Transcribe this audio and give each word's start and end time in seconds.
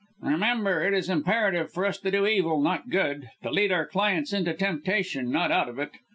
Remember 0.23 0.81
it 0.83 0.95
is 0.95 1.09
imperative 1.11 1.71
for 1.71 1.85
us 1.85 1.99
to 1.99 2.09
do 2.09 2.25
evil 2.25 2.59
not 2.59 2.89
good 2.89 3.29
to 3.43 3.51
lead 3.51 3.71
our 3.71 3.85
clients 3.85 4.33
into 4.33 4.51
temptation, 4.55 5.29
not 5.29 5.51
out 5.51 5.69
of 5.69 5.77
it. 5.77 5.91